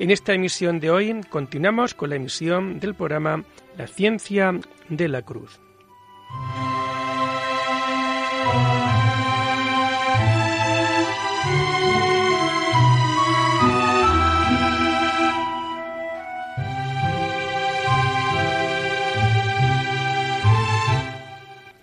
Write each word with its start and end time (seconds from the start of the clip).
En 0.00 0.10
esta 0.10 0.32
emisión 0.32 0.80
de 0.80 0.90
hoy 0.90 1.20
continuamos 1.28 1.92
con 1.92 2.08
la 2.08 2.16
emisión 2.16 2.80
del 2.80 2.94
programa 2.94 3.44
La 3.76 3.86
ciencia 3.86 4.58
de 4.88 5.08
la 5.08 5.20
cruz. 5.20 5.60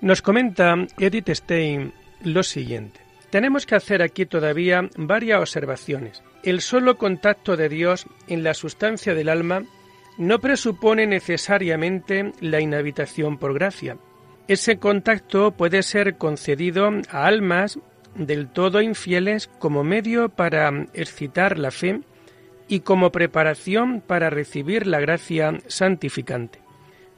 Nos 0.02 0.24
comenta 0.24 0.76
Edith 0.98 1.30
Stein 1.30 1.94
lo 2.24 2.42
siguiente. 2.42 3.00
Tenemos 3.30 3.68
que 3.68 3.76
hacer 3.76 4.02
aquí 4.02 4.26
todavía 4.26 4.90
varias 4.98 5.40
observaciones. 5.40 6.24
El 6.48 6.62
solo 6.62 6.98
contacto 6.98 7.58
de 7.58 7.68
Dios 7.68 8.06
en 8.30 8.42
la 8.42 8.54
sustancia 8.54 9.14
del 9.14 9.28
alma 9.28 9.66
no 10.18 10.40
presupone 10.40 11.06
necesariamente 11.06 12.32
la 12.40 12.62
inhabitación 12.62 13.38
por 13.38 13.54
gracia. 13.54 13.98
Ese 14.48 14.78
contacto 14.78 15.52
puede 15.52 15.84
ser 15.84 16.16
concedido 16.16 16.90
a 17.10 17.26
almas 17.26 17.80
del 18.16 18.48
todo 18.48 18.82
infieles 18.82 19.48
como 19.60 19.84
medio 19.84 20.30
para 20.30 20.70
excitar 20.94 21.60
la 21.60 21.70
fe 21.70 22.00
y 22.70 22.80
como 22.80 23.12
preparación 23.12 24.00
para 24.00 24.30
recibir 24.30 24.88
la 24.88 25.02
gracia 25.02 25.60
santificante. 25.68 26.62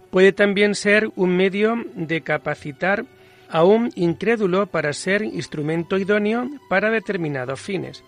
Puede 0.09 0.33
también 0.33 0.73
ser 0.73 1.07
un 1.15 1.37
medio 1.37 1.75
de 1.93 2.21
capacitar 2.21 3.05
a 3.47 3.63
un 3.63 3.91
incrédulo 3.93 4.65
para 4.65 4.91
ser 4.91 5.21
instrumento 5.21 5.99
idóneo 5.99 6.49
para 6.67 6.89
determinados 6.89 7.61
fines. 7.61 8.03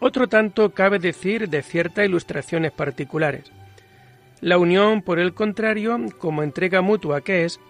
Otro 0.00 0.28
tanto 0.28 0.70
cabe 0.70 0.98
decir 0.98 1.48
de 1.48 1.62
ciertas 1.62 2.06
ilustraciones 2.06 2.72
particulares. 2.72 3.44
La 4.40 4.58
unión, 4.58 5.02
por 5.02 5.18
el 5.18 5.34
contrario, 5.34 5.98
como 6.18 6.42
entrega 6.42 6.80
mutua 6.80 7.20
que 7.20 7.44
es, 7.44 7.60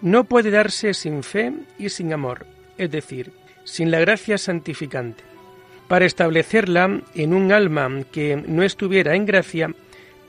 no 0.00 0.24
puede 0.24 0.50
darse 0.50 0.94
sin 0.94 1.22
fe 1.22 1.52
y 1.78 1.90
sin 1.90 2.12
amor, 2.12 2.46
es 2.78 2.90
decir, 2.90 3.32
sin 3.64 3.90
la 3.90 4.00
gracia 4.00 4.38
santificante. 4.38 5.22
Para 5.88 6.06
establecerla 6.06 7.02
en 7.14 7.34
un 7.34 7.52
alma 7.52 7.90
que 8.10 8.36
no 8.36 8.62
estuviera 8.62 9.14
en 9.14 9.26
gracia, 9.26 9.70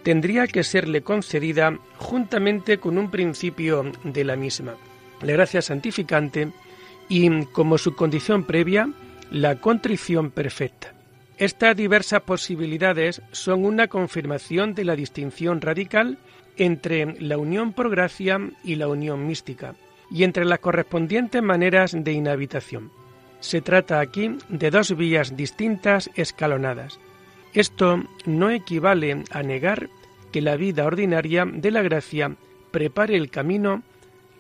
tendría 0.03 0.47
que 0.47 0.64
serle 0.64 1.02
concedida 1.02 1.78
juntamente 1.97 2.78
con 2.78 2.97
un 2.97 3.09
principio 3.09 3.91
de 4.03 4.24
la 4.24 4.35
misma 4.35 4.75
la 5.22 5.34
gracia 5.34 5.62
santificante 5.62 6.52
y, 7.09 7.46
como 7.46 7.78
su 7.78 7.96
condición 7.96 8.44
previa, 8.44 8.90
la 9.31 9.59
contrición 9.59 10.31
perfecta. 10.31 10.94
Estas 11.38 11.75
diversas 11.75 12.22
posibilidades 12.22 13.22
son 13.31 13.64
una 13.64 13.88
confirmación 13.88 14.74
de 14.74 14.84
la 14.86 14.96
distinción 14.96 15.62
radical 15.62 16.18
entre 16.58 17.20
la 17.22 17.38
unión 17.38 17.74
por 17.74 17.92
gracia 17.92 18.40
y 18.64 18.75
la 18.75 18.88
unión 18.88 19.28
mística, 19.28 19.76
y 20.09 20.24
entre 20.24 20.46
las 20.46 20.59
correspondientes 20.59 21.44
maneras 21.44 21.96
de 21.96 22.12
inhabitación. 22.12 22.92
Se 23.40 23.62
trata 23.62 24.00
aquí 24.00 24.36
de 24.50 24.72
dos 24.72 24.97
vías 24.97 25.38
distintas 25.38 26.09
escalonadas. 26.16 27.00
Esto 27.53 28.03
no 28.26 28.50
equivale 28.50 29.24
a 29.30 29.44
negar 29.44 29.90
que 30.31 30.42
la 30.42 30.56
vida 30.56 30.86
ordinaria 30.86 31.46
de 31.46 31.70
la 31.70 31.84
gracia 31.84 32.36
prepare 32.72 33.16
el 33.16 33.30
camino 33.30 33.84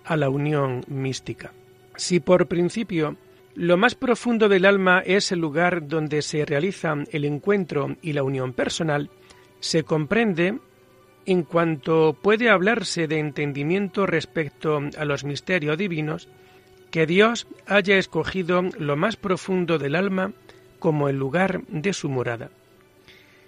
a 0.03 0.17
la 0.17 0.29
unión 0.29 0.83
mística. 0.87 1.53
Si 1.95 2.19
por 2.19 2.47
principio 2.47 3.17
lo 3.57 3.75
más 3.75 3.95
profundo 3.95 4.49
del 4.49 4.65
alma 4.65 5.01
es 5.03 5.31
el 5.31 5.39
lugar 5.39 5.87
donde 5.87 6.21
se 6.21 6.45
realiza 6.45 6.93
el 7.11 7.25
encuentro 7.25 7.97
y 8.03 8.13
la 8.13 8.21
unión 8.21 8.53
personal, 8.53 9.09
se 9.59 9.81
comprende, 9.81 10.59
en 11.25 11.41
cuanto 11.41 12.13
puede 12.13 12.51
hablarse 12.51 13.07
de 13.07 13.17
entendimiento 13.17 14.05
respecto 14.05 14.79
a 14.95 15.05
los 15.05 15.23
misterios 15.23 15.75
divinos, 15.75 16.29
que 16.91 17.07
Dios 17.07 17.47
haya 17.65 17.97
escogido 17.97 18.61
lo 18.77 18.95
más 18.95 19.15
profundo 19.15 19.79
del 19.79 19.95
alma 19.95 20.33
como 20.77 21.09
el 21.09 21.17
lugar 21.17 21.63
de 21.67 21.93
su 21.93 22.09
morada. 22.09 22.51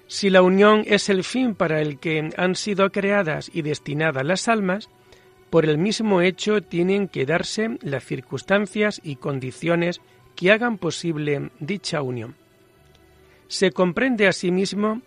Si 0.07 0.31
la 0.31 0.41
unión 0.41 0.85
es 0.87 1.09
el 1.09 1.23
fin 1.23 1.53
para 1.53 1.81
el 1.81 1.99
que 1.99 2.31
han 2.35 2.55
sido 2.55 2.91
creadas 2.91 3.51
y 3.53 3.61
destinadas 3.61 4.25
las 4.25 4.47
almas, 4.47 4.89
por 5.49 5.65
el 5.65 5.77
mismo 5.77 6.21
hecho 6.21 6.61
tienen 6.61 7.07
que 7.07 7.25
darse 7.25 7.77
las 7.81 8.03
circunstancias 8.03 9.01
y 9.03 9.15
condiciones 9.15 10.01
que 10.35 10.51
hagan 10.51 10.77
posible 10.77 11.49
dicha 11.59 12.01
unión. 12.01 12.35
Se 13.47 13.71
comprende 13.71 14.27
asimismo 14.27 15.01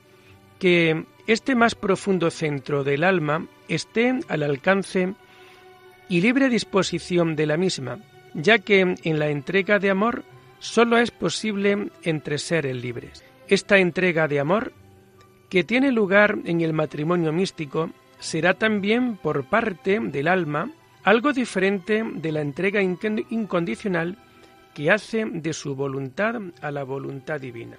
que 0.58 1.06
este 1.26 1.54
más 1.54 1.74
profundo 1.74 2.30
centro 2.30 2.84
del 2.84 3.04
alma 3.04 3.46
esté 3.68 4.18
al 4.28 4.42
alcance 4.42 5.14
y 6.08 6.20
libre 6.20 6.48
disposición 6.48 7.36
de 7.36 7.46
la 7.46 7.56
misma, 7.56 7.98
ya 8.34 8.58
que 8.58 8.80
en 9.02 9.18
la 9.18 9.28
entrega 9.28 9.78
de 9.78 9.90
amor 9.90 10.24
sólo 10.58 10.98
es 10.98 11.10
posible 11.10 11.88
entre 12.02 12.38
seres 12.38 12.76
libres. 12.76 13.24
Esta 13.48 13.78
entrega 13.78 14.28
de 14.28 14.40
amor, 14.40 14.72
que 15.48 15.64
tiene 15.64 15.92
lugar 15.92 16.38
en 16.44 16.60
el 16.60 16.72
matrimonio 16.72 17.32
místico, 17.32 17.90
será 18.22 18.54
también 18.54 19.16
por 19.16 19.44
parte 19.44 19.98
del 19.98 20.28
alma 20.28 20.70
algo 21.02 21.32
diferente 21.32 22.04
de 22.14 22.30
la 22.30 22.40
entrega 22.40 22.80
incondicional 22.80 24.16
que 24.72 24.92
hace 24.92 25.24
de 25.24 25.52
su 25.52 25.74
voluntad 25.74 26.36
a 26.60 26.70
la 26.70 26.84
voluntad 26.84 27.40
divina. 27.40 27.76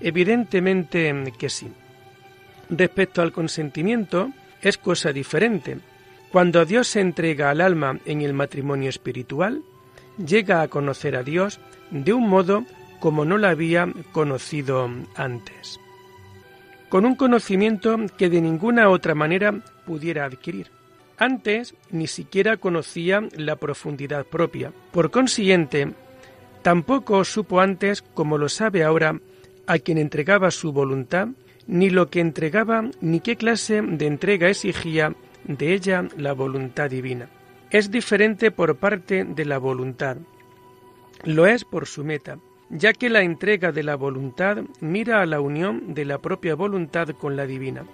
Evidentemente 0.00 1.32
que 1.36 1.50
sí. 1.50 1.66
Respecto 2.70 3.22
al 3.22 3.32
consentimiento, 3.32 4.30
es 4.62 4.78
cosa 4.78 5.12
diferente. 5.12 5.78
Cuando 6.30 6.64
Dios 6.64 6.86
se 6.86 7.00
entrega 7.00 7.50
al 7.50 7.60
alma 7.60 7.98
en 8.06 8.22
el 8.22 8.32
matrimonio 8.32 8.88
espiritual, 8.88 9.62
llega 10.24 10.62
a 10.62 10.68
conocer 10.68 11.16
a 11.16 11.24
Dios 11.24 11.58
de 11.90 12.12
un 12.12 12.28
modo 12.28 12.64
como 13.00 13.24
no 13.24 13.36
la 13.36 13.50
había 13.50 13.88
conocido 14.12 14.88
antes 15.16 15.80
con 16.92 17.06
un 17.06 17.14
conocimiento 17.14 17.96
que 18.18 18.28
de 18.28 18.42
ninguna 18.42 18.90
otra 18.90 19.14
manera 19.14 19.54
pudiera 19.86 20.26
adquirir. 20.26 20.66
Antes 21.16 21.74
ni 21.90 22.06
siquiera 22.06 22.58
conocía 22.58 23.26
la 23.34 23.56
profundidad 23.56 24.26
propia. 24.26 24.74
Por 24.90 25.10
consiguiente, 25.10 25.94
tampoco 26.60 27.24
supo 27.24 27.62
antes, 27.62 28.02
como 28.02 28.36
lo 28.36 28.50
sabe 28.50 28.84
ahora, 28.84 29.18
a 29.66 29.78
quien 29.78 29.96
entregaba 29.96 30.50
su 30.50 30.70
voluntad, 30.74 31.28
ni 31.66 31.88
lo 31.88 32.10
que 32.10 32.20
entregaba, 32.20 32.84
ni 33.00 33.20
qué 33.20 33.36
clase 33.36 33.80
de 33.80 34.06
entrega 34.06 34.50
exigía 34.50 35.14
de 35.44 35.72
ella 35.72 36.06
la 36.18 36.34
voluntad 36.34 36.90
divina. 36.90 37.30
Es 37.70 37.90
diferente 37.90 38.50
por 38.50 38.76
parte 38.76 39.24
de 39.24 39.46
la 39.46 39.56
voluntad. 39.56 40.18
Lo 41.24 41.46
es 41.46 41.64
por 41.64 41.86
su 41.86 42.04
meta, 42.04 42.36
ya 42.72 42.94
que 42.94 43.10
la 43.10 43.22
entrega 43.22 43.70
de 43.70 43.82
la 43.82 43.96
voluntad 43.96 44.58
mira 44.80 45.20
a 45.20 45.26
la 45.26 45.40
unión 45.40 45.94
de 45.94 46.06
la 46.06 46.18
propia 46.18 46.54
voluntad 46.54 47.10
con 47.10 47.36
la 47.36 47.46
divina, 47.46 47.84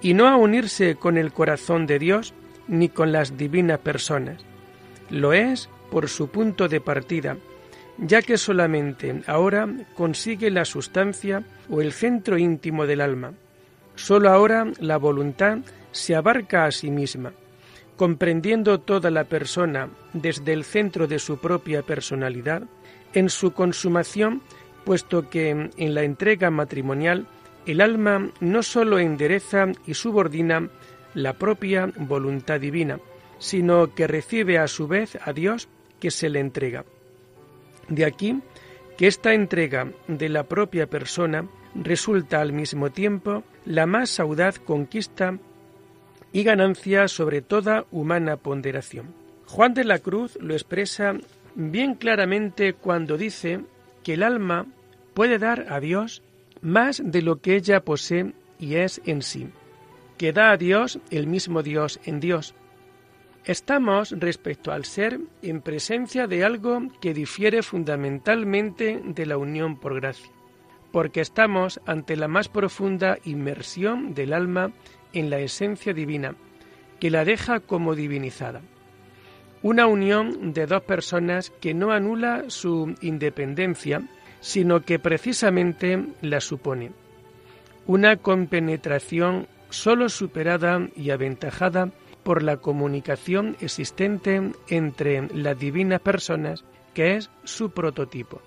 y 0.00 0.14
no 0.14 0.26
a 0.26 0.36
unirse 0.36 0.96
con 0.96 1.18
el 1.18 1.32
corazón 1.32 1.86
de 1.86 1.98
Dios 1.98 2.34
ni 2.66 2.88
con 2.88 3.12
las 3.12 3.36
divinas 3.36 3.78
personas. 3.80 4.42
Lo 5.10 5.34
es 5.34 5.68
por 5.90 6.08
su 6.08 6.28
punto 6.28 6.68
de 6.68 6.80
partida, 6.80 7.36
ya 7.98 8.22
que 8.22 8.38
solamente 8.38 9.22
ahora 9.26 9.68
consigue 9.94 10.50
la 10.50 10.64
sustancia 10.64 11.44
o 11.68 11.82
el 11.82 11.92
centro 11.92 12.38
íntimo 12.38 12.86
del 12.86 13.02
alma. 13.02 13.34
Solo 13.94 14.30
ahora 14.30 14.66
la 14.80 14.96
voluntad 14.96 15.58
se 15.92 16.16
abarca 16.16 16.64
a 16.64 16.72
sí 16.72 16.90
misma, 16.90 17.32
comprendiendo 17.96 18.80
toda 18.80 19.10
la 19.10 19.24
persona 19.24 19.88
desde 20.12 20.52
el 20.52 20.64
centro 20.64 21.06
de 21.06 21.18
su 21.18 21.38
propia 21.38 21.82
personalidad, 21.82 22.62
en 23.12 23.28
su 23.28 23.52
consumación, 23.52 24.42
puesto 24.84 25.30
que 25.30 25.50
en 25.50 25.94
la 25.94 26.02
entrega 26.02 26.50
matrimonial 26.50 27.26
el 27.66 27.80
alma 27.80 28.30
no 28.40 28.62
sólo 28.62 28.98
endereza 28.98 29.66
y 29.86 29.94
subordina 29.94 30.68
la 31.14 31.34
propia 31.34 31.90
voluntad 31.96 32.60
divina, 32.60 32.98
sino 33.38 33.94
que 33.94 34.06
recibe 34.06 34.58
a 34.58 34.66
su 34.66 34.88
vez 34.88 35.16
a 35.22 35.32
Dios 35.32 35.68
que 36.00 36.10
se 36.10 36.28
le 36.28 36.40
entrega. 36.40 36.84
De 37.88 38.04
aquí 38.04 38.40
que 38.98 39.06
esta 39.06 39.34
entrega 39.34 39.90
de 40.08 40.28
la 40.28 40.44
propia 40.44 40.88
persona 40.88 41.46
resulta 41.74 42.40
al 42.40 42.52
mismo 42.52 42.90
tiempo 42.90 43.42
la 43.64 43.86
más 43.86 44.20
audaz 44.20 44.58
conquista 44.58 45.38
y 46.34 46.42
ganancia 46.42 47.06
sobre 47.06 47.42
toda 47.42 47.86
humana 47.92 48.36
ponderación. 48.36 49.14
Juan 49.46 49.72
de 49.72 49.84
la 49.84 50.00
Cruz 50.00 50.36
lo 50.40 50.54
expresa 50.54 51.14
bien 51.54 51.94
claramente 51.94 52.74
cuando 52.74 53.16
dice 53.16 53.60
que 54.02 54.14
el 54.14 54.24
alma 54.24 54.66
puede 55.14 55.38
dar 55.38 55.72
a 55.72 55.78
Dios 55.78 56.24
más 56.60 57.00
de 57.04 57.22
lo 57.22 57.40
que 57.40 57.54
ella 57.54 57.84
posee 57.84 58.32
y 58.58 58.74
es 58.74 59.00
en 59.04 59.22
sí, 59.22 59.46
que 60.18 60.32
da 60.32 60.50
a 60.50 60.56
Dios 60.56 60.98
el 61.10 61.28
mismo 61.28 61.62
Dios 61.62 62.00
en 62.04 62.18
Dios. 62.18 62.56
Estamos 63.44 64.10
respecto 64.10 64.72
al 64.72 64.86
ser 64.86 65.20
en 65.40 65.60
presencia 65.60 66.26
de 66.26 66.44
algo 66.44 66.80
que 67.00 67.14
difiere 67.14 67.62
fundamentalmente 67.62 69.00
de 69.04 69.26
la 69.26 69.36
unión 69.36 69.78
por 69.78 69.94
gracia, 69.94 70.32
porque 70.90 71.20
estamos 71.20 71.80
ante 71.86 72.16
la 72.16 72.26
más 72.26 72.48
profunda 72.48 73.18
inmersión 73.24 74.14
del 74.14 74.32
alma 74.32 74.72
en 75.14 75.30
la 75.30 75.38
esencia 75.38 75.94
divina, 75.94 76.34
que 77.00 77.10
la 77.10 77.24
deja 77.24 77.60
como 77.60 77.94
divinizada. 77.94 78.60
Una 79.62 79.86
unión 79.86 80.52
de 80.52 80.66
dos 80.66 80.82
personas 80.82 81.50
que 81.60 81.72
no 81.72 81.92
anula 81.92 82.44
su 82.48 82.94
independencia, 83.00 84.02
sino 84.40 84.80
que 84.80 84.98
precisamente 84.98 86.04
la 86.20 86.40
supone. 86.40 86.92
Una 87.86 88.16
compenetración 88.16 89.48
sólo 89.70 90.08
superada 90.08 90.88
y 90.94 91.10
aventajada 91.10 91.90
por 92.22 92.42
la 92.42 92.58
comunicación 92.58 93.56
existente 93.60 94.52
entre 94.68 95.28
las 95.34 95.58
divinas 95.58 96.00
personas, 96.00 96.64
que 96.92 97.16
es 97.16 97.30
su 97.44 97.70
prototipo. 97.70 98.40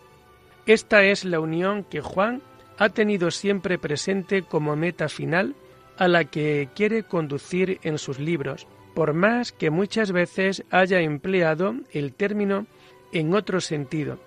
Esta 0.65 1.03
es 1.03 1.25
la 1.25 1.39
unión 1.39 1.83
que 1.83 2.01
Juan 2.01 2.41
ha 2.77 2.89
tenido 2.89 3.31
siempre 3.31 3.77
presente 3.77 4.43
como 4.43 4.75
meta 4.75 5.09
final 5.09 5.55
a 5.97 6.07
la 6.07 6.25
que 6.25 6.69
quiere 6.75 7.03
conducir 7.03 7.79
en 7.83 7.97
sus 7.97 8.19
libros, 8.19 8.67
por 8.93 9.13
más 9.13 9.51
que 9.51 9.69
muchas 9.69 10.11
veces 10.11 10.63
haya 10.69 10.99
empleado 11.01 11.75
el 11.91 12.13
término 12.13 12.65
en 13.11 13.33
otro 13.33 13.61
sentido 13.61 14.19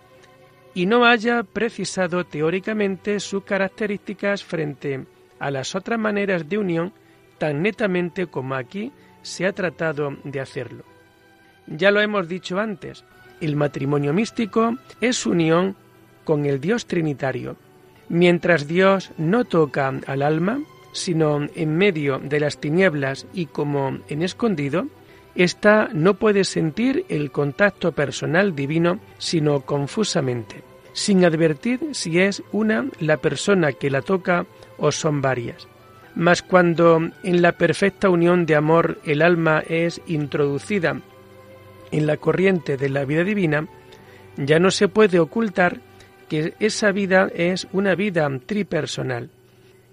y 0.75 0.87
no 0.87 1.05
haya 1.05 1.43
precisado 1.43 2.25
teóricamente 2.25 3.19
sus 3.21 3.45
características 3.45 4.45
frente 4.45 5.05
a 5.39 5.51
las 5.51 5.75
otras 5.75 5.99
maneras 5.99 6.49
de 6.49 6.59
unión 6.59 6.93
tan 7.39 7.63
netamente 7.63 8.27
como 8.27 8.55
aquí 8.55 8.93
se 9.23 9.47
ha 9.47 9.53
tratado 9.53 10.17
de 10.25 10.41
hacerlo. 10.41 10.85
Ya 11.67 11.91
lo 11.91 12.01
hemos 12.01 12.29
dicho 12.29 12.59
antes, 12.59 13.05
el 13.41 13.57
matrimonio 13.57 14.13
místico 14.13 14.77
es 15.01 15.27
unión 15.27 15.77
con 16.25 16.45
el 16.45 16.61
Dios 16.61 16.87
Trinitario. 16.87 17.57
Mientras 18.09 18.67
Dios 18.67 19.13
no 19.19 19.45
toca 19.45 19.93
al 20.07 20.23
alma, 20.23 20.61
sino 20.93 21.47
en 21.55 21.77
medio 21.77 22.19
de 22.19 22.41
las 22.41 22.59
tinieblas 22.59 23.27
y 23.33 23.47
como 23.47 23.99
en 24.09 24.23
escondido, 24.23 24.87
ésta 25.35 25.89
no 25.93 26.15
puede 26.15 26.45
sentir 26.45 27.05
el 27.09 27.31
contacto 27.31 27.93
personal 27.93 28.55
divino 28.55 29.01
sino 29.19 29.61
confusamente, 29.61 30.63
sin 30.93 31.25
advertir 31.25 31.81
si 31.93 32.21
es 32.21 32.43
una 32.53 32.87
la 32.99 33.19
persona 33.19 33.73
que 33.73 33.91
la 33.91 34.03
toca 34.03 34.47
o 34.79 34.91
son 34.93 35.21
varias. 35.21 35.69
Mas 36.15 36.43
cuando 36.43 37.01
en 37.23 37.43
la 37.43 37.53
perfecta 37.53 38.09
unión 38.09 38.45
de 38.45 38.57
amor 38.57 39.01
el 39.05 39.23
alma 39.23 39.63
es 39.69 40.01
introducida 40.07 41.01
en 41.93 42.07
la 42.07 42.17
corriente 42.17 42.77
de 42.77 42.89
la 42.89 43.05
vida 43.05 43.23
divina, 43.23 43.69
ya 44.37 44.59
no 44.59 44.71
se 44.71 44.89
puede 44.89 45.21
ocultar 45.21 45.81
que 46.29 46.55
esa 46.59 46.91
vida 46.93 47.31
es 47.35 47.69
una 47.73 47.95
vida 47.95 48.29
tripersonal 48.47 49.31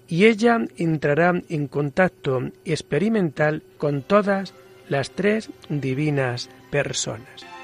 y 0.08 0.26
ella 0.26 0.60
entrará 0.78 1.42
en 1.50 1.68
contacto 1.68 2.52
experimental 2.66 3.64
con 3.78 4.02
todas 4.02 4.54
las 4.90 5.12
tres 5.12 5.50
divinas 5.70 6.50
personas. 6.72 7.57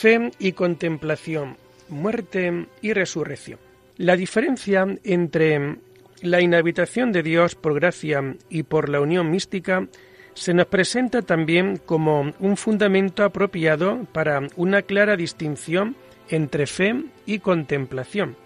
Fe 0.00 0.30
y 0.38 0.52
contemplación, 0.52 1.56
muerte 1.88 2.68
y 2.80 2.92
resurrección. 2.92 3.58
La 3.96 4.14
diferencia 4.14 4.86
entre 5.02 5.78
la 6.22 6.40
inhabitación 6.40 7.10
de 7.10 7.24
Dios 7.24 7.56
por 7.56 7.74
gracia 7.74 8.36
y 8.48 8.62
por 8.62 8.90
la 8.90 9.00
unión 9.00 9.28
mística 9.28 9.88
se 10.34 10.54
nos 10.54 10.66
presenta 10.66 11.22
también 11.22 11.80
como 11.84 12.32
un 12.38 12.56
fundamento 12.56 13.24
apropiado 13.24 14.06
para 14.12 14.46
una 14.54 14.82
clara 14.82 15.16
distinción 15.16 15.96
entre 16.28 16.68
fe 16.68 17.06
y 17.26 17.40
contemplación. 17.40 18.36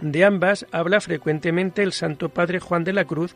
De 0.00 0.24
ambas 0.24 0.64
habla 0.70 1.00
frecuentemente 1.00 1.82
el 1.82 1.90
Santo 1.90 2.28
Padre 2.28 2.60
Juan 2.60 2.84
de 2.84 2.92
la 2.92 3.04
Cruz, 3.04 3.34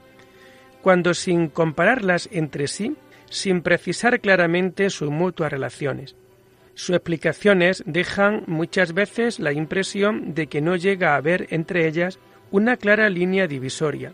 cuando 0.80 1.12
sin 1.12 1.48
compararlas 1.48 2.28
entre 2.30 2.68
sí, 2.68 2.94
sin 3.28 3.62
precisar 3.62 4.20
claramente 4.20 4.90
sus 4.90 5.10
mutuas 5.10 5.50
relaciones, 5.50 6.14
sus 6.78 6.94
explicaciones 6.94 7.82
dejan 7.86 8.44
muchas 8.46 8.94
veces 8.94 9.40
la 9.40 9.52
impresión 9.52 10.32
de 10.34 10.46
que 10.46 10.60
no 10.60 10.76
llega 10.76 11.12
a 11.12 11.16
haber 11.16 11.48
entre 11.50 11.88
ellas 11.88 12.20
una 12.52 12.76
clara 12.76 13.10
línea 13.10 13.48
divisoria. 13.48 14.12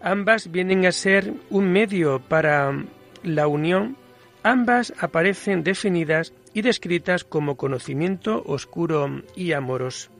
Ambas 0.00 0.50
vienen 0.50 0.86
a 0.86 0.92
ser 0.92 1.32
un 1.50 1.70
medio 1.70 2.18
para 2.18 2.84
la 3.22 3.46
unión, 3.46 3.96
ambas 4.42 4.92
aparecen 4.98 5.62
definidas 5.62 6.32
y 6.52 6.62
descritas 6.62 7.22
como 7.22 7.56
conocimiento 7.56 8.42
oscuro 8.44 9.22
y 9.36 9.52
amoroso. 9.52 10.10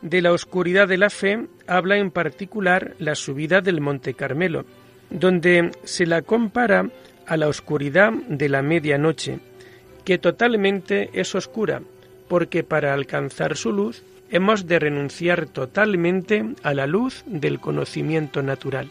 De 0.00 0.22
la 0.22 0.32
oscuridad 0.32 0.88
de 0.88 0.96
la 0.96 1.10
fe 1.10 1.46
habla 1.66 1.98
en 1.98 2.10
particular 2.10 2.94
la 2.98 3.14
subida 3.14 3.60
del 3.60 3.82
Monte 3.82 4.14
Carmelo, 4.14 4.64
donde 5.10 5.72
se 5.84 6.06
la 6.06 6.22
compara 6.22 6.88
a 7.26 7.36
la 7.36 7.48
oscuridad 7.48 8.14
de 8.14 8.48
la 8.48 8.62
medianoche, 8.62 9.40
que 10.08 10.16
totalmente 10.16 11.10
es 11.12 11.34
oscura, 11.34 11.82
porque 12.28 12.64
para 12.64 12.94
alcanzar 12.94 13.58
su 13.58 13.72
luz 13.72 14.02
hemos 14.30 14.66
de 14.66 14.78
renunciar 14.78 15.44
totalmente 15.44 16.54
a 16.62 16.72
la 16.72 16.86
luz 16.86 17.24
del 17.26 17.60
conocimiento 17.60 18.42
natural. 18.42 18.88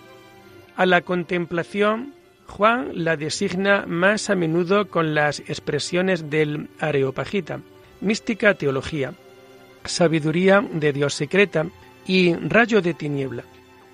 A 0.76 0.86
la 0.86 1.02
contemplación, 1.02 2.14
Juan 2.46 3.04
la 3.04 3.18
designa 3.18 3.86
más 3.88 4.30
a 4.30 4.36
menudo 4.36 4.90
con 4.90 5.16
las 5.16 5.40
expresiones 5.40 6.30
del 6.30 6.68
Areopagita, 6.80 7.62
mística 8.00 8.54
teología, 8.54 9.16
sabiduría 9.86 10.64
de 10.72 10.94
Dios 10.94 11.16
secreta 11.16 11.66
y 12.06 12.36
rayo 12.36 12.84
de 12.84 12.94
tiniebla. 12.94 13.44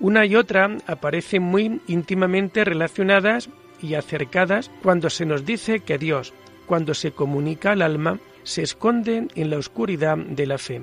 Una 0.01 0.25
y 0.25 0.35
otra 0.35 0.75
aparecen 0.87 1.43
muy 1.43 1.79
íntimamente 1.87 2.65
relacionadas 2.65 3.49
y 3.81 3.93
acercadas 3.93 4.69
cuando 4.81 5.09
se 5.09 5.25
nos 5.25 5.45
dice 5.45 5.79
que 5.79 5.97
Dios, 5.97 6.33
cuando 6.65 6.93
se 6.93 7.11
comunica 7.11 7.71
al 7.71 7.81
alma, 7.81 8.19
se 8.43 8.61
esconde 8.61 9.27
en 9.35 9.49
la 9.49 9.57
oscuridad 9.57 10.17
de 10.17 10.45
la 10.45 10.57
fe. 10.57 10.81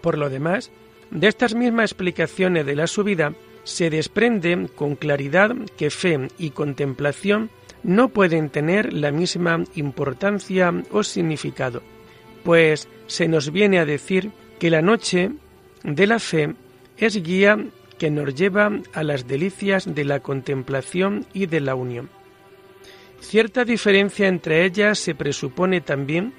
Por 0.00 0.18
lo 0.18 0.30
demás, 0.30 0.70
de 1.10 1.28
estas 1.28 1.54
mismas 1.54 1.90
explicaciones 1.90 2.66
de 2.66 2.76
la 2.76 2.86
subida, 2.86 3.32
se 3.64 3.90
desprende 3.90 4.68
con 4.74 4.96
claridad 4.96 5.54
que 5.76 5.90
fe 5.90 6.28
y 6.38 6.50
contemplación 6.50 7.50
no 7.82 8.08
pueden 8.08 8.50
tener 8.50 8.92
la 8.92 9.12
misma 9.12 9.62
importancia 9.74 10.72
o 10.90 11.02
significado, 11.02 11.82
pues 12.44 12.88
se 13.06 13.28
nos 13.28 13.52
viene 13.52 13.78
a 13.78 13.84
decir 13.84 14.30
que 14.58 14.70
la 14.70 14.82
noche 14.82 15.30
de 15.84 16.06
la 16.06 16.18
fe 16.18 16.54
es 16.96 17.22
guía 17.22 17.58
que 17.98 18.10
nos 18.10 18.34
lleva 18.34 18.70
a 18.92 19.02
las 19.02 19.26
delicias 19.26 19.94
de 19.94 20.04
la 20.04 20.20
contemplación 20.20 21.26
y 21.32 21.46
de 21.46 21.60
la 21.60 21.74
unión. 21.74 22.08
Cierta 23.28 23.66
diferencia 23.66 24.26
entre 24.26 24.64
ellas 24.64 24.98
se 24.98 25.14
presupone 25.14 25.82
también 25.82 26.32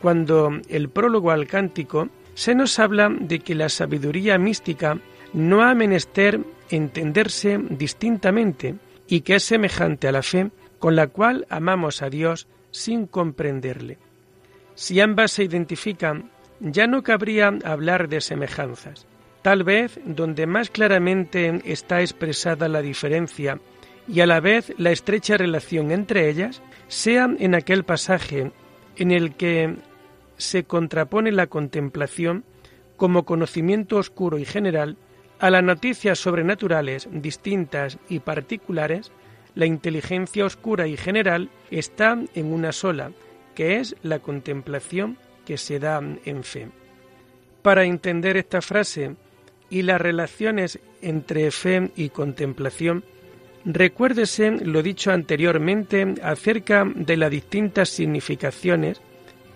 cuando 0.00 0.60
el 0.68 0.88
prólogo 0.90 1.32
al 1.32 1.48
cántico 1.48 2.08
se 2.34 2.54
nos 2.54 2.78
habla 2.78 3.08
de 3.08 3.40
que 3.40 3.56
la 3.56 3.68
sabiduría 3.68 4.38
mística 4.38 4.96
no 5.32 5.64
ha 5.64 5.74
menester 5.74 6.38
entenderse 6.70 7.58
distintamente 7.70 8.76
y 9.08 9.22
que 9.22 9.34
es 9.34 9.42
semejante 9.42 10.06
a 10.06 10.12
la 10.12 10.22
fe 10.22 10.52
con 10.78 10.94
la 10.94 11.08
cual 11.08 11.48
amamos 11.50 12.00
a 12.00 12.10
Dios 12.10 12.46
sin 12.70 13.08
comprenderle. 13.08 13.98
Si 14.76 15.00
ambas 15.00 15.32
se 15.32 15.42
identifican, 15.42 16.30
ya 16.60 16.86
no 16.86 17.02
cabría 17.02 17.58
hablar 17.64 18.08
de 18.08 18.20
semejanzas. 18.20 19.04
Tal 19.42 19.64
vez 19.64 19.98
donde 20.04 20.46
más 20.46 20.70
claramente 20.70 21.60
está 21.64 22.02
expresada 22.02 22.68
la 22.68 22.82
diferencia 22.82 23.58
y 24.08 24.20
a 24.20 24.26
la 24.26 24.40
vez 24.40 24.72
la 24.78 24.90
estrecha 24.90 25.36
relación 25.36 25.90
entre 25.90 26.28
ellas, 26.28 26.62
sea 26.88 27.28
en 27.38 27.54
aquel 27.54 27.84
pasaje 27.84 28.52
en 28.96 29.10
el 29.10 29.34
que 29.34 29.76
se 30.36 30.64
contrapone 30.64 31.32
la 31.32 31.46
contemplación 31.46 32.44
como 32.96 33.24
conocimiento 33.24 33.96
oscuro 33.96 34.38
y 34.38 34.44
general 34.44 34.96
a 35.38 35.50
las 35.50 35.62
noticias 35.62 36.18
sobrenaturales 36.18 37.08
distintas 37.12 37.98
y 38.08 38.20
particulares, 38.20 39.12
la 39.54 39.66
inteligencia 39.66 40.44
oscura 40.44 40.86
y 40.86 40.96
general 40.96 41.50
está 41.70 42.18
en 42.34 42.52
una 42.52 42.72
sola, 42.72 43.12
que 43.54 43.76
es 43.80 43.96
la 44.02 44.18
contemplación 44.18 45.18
que 45.44 45.58
se 45.58 45.78
da 45.78 46.00
en 46.24 46.44
fe. 46.44 46.68
Para 47.62 47.84
entender 47.84 48.36
esta 48.36 48.60
frase 48.60 49.16
y 49.68 49.82
las 49.82 50.00
relaciones 50.00 50.78
entre 51.02 51.50
fe 51.50 51.90
y 51.96 52.10
contemplación, 52.10 53.04
recuérdese 53.66 54.52
lo 54.64 54.82
dicho 54.82 55.10
anteriormente 55.10 56.14
acerca 56.22 56.84
de 56.94 57.16
las 57.16 57.30
distintas 57.30 57.88
significaciones 57.88 59.00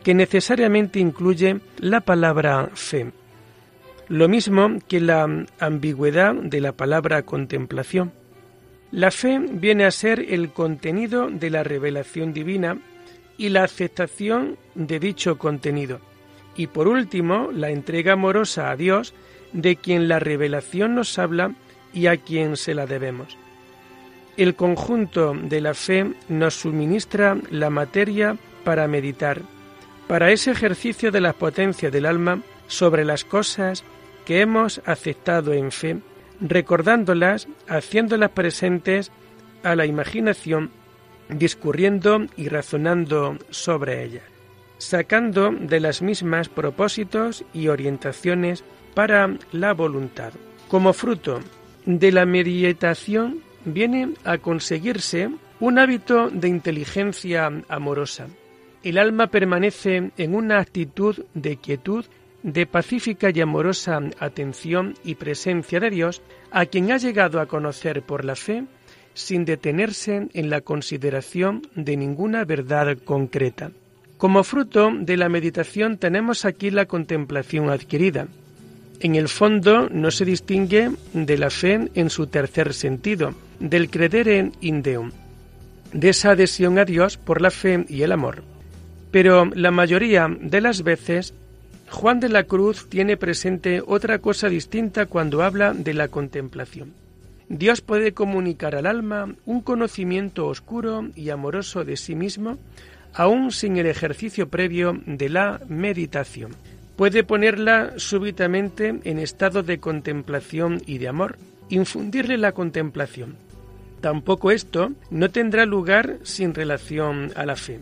que 0.03 0.15
necesariamente 0.15 0.99
incluye 0.99 1.61
la 1.79 2.01
palabra 2.01 2.71
fe, 2.75 3.13
lo 4.09 4.29
mismo 4.29 4.79
que 4.89 5.01
la 5.01 5.47
ambigüedad 5.61 6.35
de 6.35 6.61
la 6.61 6.73
palabra 6.73 7.23
contemplación. 7.23 8.13
La 8.91 9.13
fe 9.13 9.39
viene 9.39 9.85
a 9.85 9.93
ser 9.93 10.19
el 10.33 10.51
contenido 10.51 11.31
de 11.31 11.51
la 11.51 11.63
revelación 11.63 12.33
divina 12.33 12.79
y 13.39 13.51
la 13.51 13.63
aceptación 13.63 14.57
de 14.75 14.99
dicho 14.99 15.39
contenido. 15.39 16.01
Y 16.57 16.67
por 16.67 16.89
último, 16.89 17.51
la 17.53 17.71
entrega 17.71 18.15
amorosa 18.15 18.71
a 18.71 18.77
Dios 18.77 19.15
de 19.53 19.77
quien 19.77 20.09
la 20.09 20.19
revelación 20.19 20.97
nos 20.97 21.17
habla 21.19 21.55
y 21.93 22.07
a 22.07 22.17
quien 22.17 22.57
se 22.57 22.75
la 22.75 22.87
debemos. 22.87 23.39
El 24.41 24.55
conjunto 24.55 25.35
de 25.35 25.61
la 25.61 25.75
fe 25.75 26.15
nos 26.31 26.55
suministra 26.55 27.37
la 27.51 27.69
materia 27.69 28.39
para 28.65 28.89
meditar, 28.89 29.43
para 30.09 30.33
ese 30.33 30.51
ejercicio 30.51 31.11
de 31.11 31.21
las 31.21 31.35
potencias 31.35 31.93
del 31.93 32.07
alma 32.07 32.41
sobre 32.67 33.05
las 33.05 33.27
cosas 33.27 33.85
que 34.25 34.41
hemos 34.41 34.81
aceptado 34.87 35.53
en 35.53 35.71
fe, 35.71 35.99
recordándolas, 36.41 37.49
haciéndolas 37.69 38.31
presentes 38.31 39.13
a 39.63 39.77
la 39.77 39.85
imaginación, 39.85 40.71
discurriendo 41.29 42.25
y 42.35 42.49
razonando 42.49 43.37
sobre 43.51 44.05
ellas, 44.05 44.25
sacando 44.79 45.51
de 45.51 45.81
las 45.81 46.01
mismas 46.01 46.49
propósitos 46.49 47.45
y 47.53 47.69
orientaciones 47.69 48.65
para 48.95 49.37
la 49.53 49.75
voluntad. 49.75 50.33
Como 50.69 50.95
fruto 50.95 51.41
de 51.85 52.11
la 52.11 52.25
meditación 52.25 53.50
viene 53.65 54.15
a 54.25 54.39
conseguirse 54.39 55.31
un 55.61 55.79
hábito 55.79 56.31
de 56.31 56.49
inteligencia 56.49 57.51
amorosa. 57.69 58.27
El 58.83 58.99
alma 58.99 59.27
permanece 59.27 60.11
en 60.17 60.35
una 60.35 60.59
actitud 60.59 61.25
de 61.35 61.57
quietud, 61.57 62.07
de 62.43 62.67
pacífica 62.67 63.31
y 63.31 63.41
amorosa 63.41 64.01
atención 64.19 64.95
y 65.05 65.17
presencia 65.17 65.81
de 65.81 65.91
Dios 65.91 66.23
a 66.51 66.65
quien 66.65 66.91
ha 66.91 66.97
llegado 66.97 67.41
a 67.41 67.47
conocer 67.47 68.03
por 68.03 68.25
la 68.25 68.35
fe 68.35 68.65
sin 69.13 69.45
detenerse 69.45 70.29
en 70.33 70.49
la 70.49 70.63
consideración 70.63 71.63
de 71.75 71.97
ninguna 71.97 72.45
verdad 72.45 72.97
concreta. 73.05 73.73
Como 74.17 74.45
fruto 74.45 74.91
de 74.99 75.17
la 75.17 75.29
meditación 75.29 75.99
tenemos 75.99 76.45
aquí 76.45 76.71
la 76.71 76.87
contemplación 76.87 77.71
adquirida, 77.71 78.29
en 79.01 79.15
el 79.15 79.29
fondo 79.29 79.89
no 79.89 80.11
se 80.11 80.27
distingue 80.27 80.91
de 81.15 81.39
la 81.39 81.51
fe 81.51 81.91
en 81.95 82.11
su 82.11 82.27
tercer 82.27 82.75
sentido, 82.75 83.35
del 83.59 83.91
credere 83.91 84.53
in 84.61 84.83
Deum, 84.83 85.11
de 85.93 86.11
esa 86.11 86.33
adhesión 86.33 86.79
a 86.79 86.85
Dios 86.85 87.17
por 87.17 87.41
la 87.41 87.51
fe 87.51 87.87
y 87.89 88.03
el 88.03 88.13
amor. 88.13 88.43
Pero 89.11 89.47
la 89.47 89.71
mayoría 89.71 90.29
de 90.29 90.61
las 90.61 90.83
veces 90.83 91.35
Juan 91.89 92.21
de 92.21 92.29
la 92.29 92.45
Cruz 92.45 92.89
tiene 92.89 93.17
presente 93.17 93.83
otra 93.85 94.19
cosa 94.19 94.49
distinta 94.49 95.07
cuando 95.07 95.43
habla 95.43 95.73
de 95.73 95.95
la 95.95 96.09
contemplación. 96.09 96.93
Dios 97.49 97.81
puede 97.81 98.13
comunicar 98.13 98.77
al 98.77 98.87
alma 98.87 99.35
un 99.45 99.61
conocimiento 99.63 100.47
oscuro 100.47 101.09
y 101.17 101.31
amoroso 101.31 101.85
de 101.85 101.97
sí 101.97 102.15
mismo, 102.15 102.59
aun 103.13 103.51
sin 103.51 103.77
el 103.77 103.87
ejercicio 103.87 104.49
previo 104.49 105.01
de 105.05 105.31
la 105.31 105.61
meditación 105.69 106.55
puede 107.01 107.25
ponerla 107.25 107.95
súbitamente 107.97 109.01
en 109.05 109.19
estado 109.19 109.63
de 109.63 109.81
contemplación 109.81 110.83
y 110.85 110.99
de 110.99 111.09
amor, 111.09 111.39
infundirle 111.71 112.37
la 112.37 112.53
contemplación. 112.53 113.37
Tampoco 114.03 114.51
esto 114.51 114.93
no 115.09 115.31
tendrá 115.31 115.65
lugar 115.65 116.19
sin 116.25 116.53
relación 116.53 117.33
a 117.37 117.47
la 117.47 117.57
fe. 117.57 117.81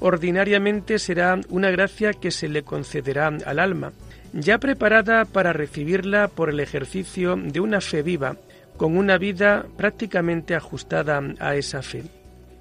Ordinariamente 0.00 0.98
será 0.98 1.38
una 1.50 1.70
gracia 1.70 2.12
que 2.14 2.32
se 2.32 2.48
le 2.48 2.64
concederá 2.64 3.28
al 3.28 3.60
alma, 3.60 3.92
ya 4.32 4.58
preparada 4.58 5.24
para 5.24 5.52
recibirla 5.52 6.26
por 6.26 6.50
el 6.50 6.58
ejercicio 6.58 7.36
de 7.36 7.60
una 7.60 7.80
fe 7.80 8.02
viva, 8.02 8.38
con 8.76 8.96
una 8.96 9.18
vida 9.18 9.66
prácticamente 9.76 10.56
ajustada 10.56 11.22
a 11.38 11.54
esa 11.54 11.80
fe. 11.80 12.02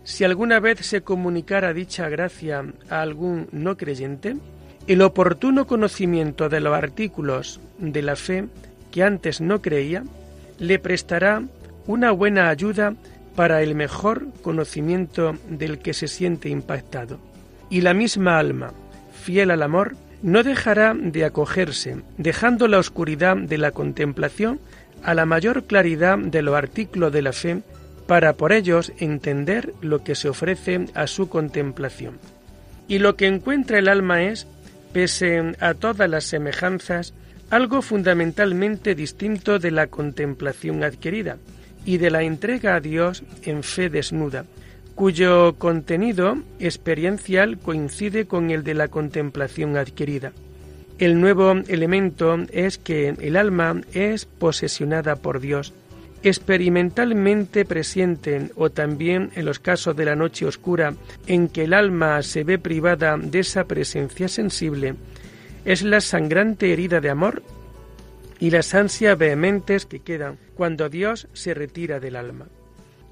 Si 0.03 0.23
alguna 0.23 0.59
vez 0.59 0.77
se 0.85 1.01
comunicara 1.01 1.73
dicha 1.73 2.07
gracia 2.07 2.63
a 2.87 3.01
algún 3.01 3.47
no 3.51 3.77
creyente, 3.77 4.35
el 4.87 5.01
oportuno 5.01 5.67
conocimiento 5.67 6.47
de 6.47 6.61
los 6.61 6.73
artículos 6.73 7.59
de 7.77 8.01
la 8.01 8.15
fe 8.15 8.45
que 8.91 9.03
antes 9.03 9.41
no 9.41 9.61
creía 9.61 10.03
le 10.59 10.79
prestará 10.79 11.43
una 11.85 12.11
buena 12.11 12.49
ayuda 12.49 12.95
para 13.35 13.61
el 13.61 13.75
mejor 13.75 14.27
conocimiento 14.41 15.35
del 15.49 15.79
que 15.79 15.93
se 15.93 16.07
siente 16.07 16.49
impactado. 16.49 17.19
Y 17.69 17.81
la 17.81 17.93
misma 17.93 18.39
alma, 18.39 18.73
fiel 19.13 19.51
al 19.51 19.61
amor, 19.61 19.95
no 20.23 20.41
dejará 20.41 20.95
de 20.95 21.25
acogerse, 21.25 21.97
dejando 22.17 22.67
la 22.67 22.79
oscuridad 22.79 23.37
de 23.37 23.57
la 23.57 23.71
contemplación 23.71 24.59
a 25.03 25.13
la 25.13 25.25
mayor 25.25 25.65
claridad 25.65 26.17
de 26.17 26.41
los 26.41 26.55
artículos 26.55 27.11
de 27.11 27.21
la 27.21 27.33
fe, 27.33 27.61
para 28.07 28.33
por 28.33 28.53
ellos 28.53 28.91
entender 28.97 29.73
lo 29.81 30.03
que 30.03 30.15
se 30.15 30.29
ofrece 30.29 30.85
a 30.95 31.07
su 31.07 31.29
contemplación. 31.29 32.17
Y 32.87 32.99
lo 32.99 33.17
que 33.17 33.27
encuentra 33.27 33.79
el 33.79 33.89
alma 33.89 34.23
es 34.23 34.47
pese 34.97 35.53
a 35.59 35.75
todas 35.75 36.09
las 36.09 36.23
semejanzas, 36.23 37.13
algo 37.51 37.83
fundamentalmente 37.83 38.95
distinto 38.95 39.59
de 39.59 39.69
la 39.69 39.85
contemplación 39.85 40.83
adquirida 40.83 41.37
y 41.85 41.97
de 41.99 42.09
la 42.09 42.23
entrega 42.23 42.73
a 42.73 42.79
Dios 42.79 43.21
en 43.43 43.61
fe 43.61 43.91
desnuda, 43.91 44.45
cuyo 44.95 45.53
contenido 45.59 46.39
experiencial 46.59 47.59
coincide 47.59 48.25
con 48.25 48.49
el 48.49 48.63
de 48.63 48.73
la 48.73 48.87
contemplación 48.87 49.77
adquirida. 49.77 50.31
El 50.97 51.21
nuevo 51.21 51.51
elemento 51.67 52.35
es 52.51 52.79
que 52.79 53.09
el 53.21 53.37
alma 53.37 53.79
es 53.93 54.25
posesionada 54.25 55.15
por 55.15 55.41
Dios, 55.41 55.75
experimentalmente 56.23 57.65
presente 57.65 58.51
o 58.55 58.69
también 58.69 59.31
en 59.35 59.45
los 59.45 59.59
casos 59.59 59.95
de 59.95 60.05
la 60.05 60.15
noche 60.15 60.45
oscura 60.45 60.95
en 61.27 61.47
que 61.47 61.65
el 61.65 61.73
alma 61.73 62.21
se 62.23 62.43
ve 62.43 62.59
privada 62.59 63.17
de 63.17 63.39
esa 63.39 63.65
presencia 63.65 64.27
sensible, 64.27 64.95
es 65.65 65.83
la 65.83 66.01
sangrante 66.01 66.71
herida 66.71 67.01
de 67.01 67.09
amor 67.09 67.43
y 68.39 68.51
las 68.51 68.73
ansias 68.73 69.17
vehementes 69.17 69.85
que 69.85 69.99
quedan 69.99 70.37
cuando 70.55 70.89
Dios 70.89 71.27
se 71.33 71.53
retira 71.53 71.99
del 71.99 72.15
alma. 72.15 72.47